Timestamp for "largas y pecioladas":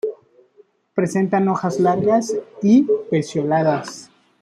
1.79-4.09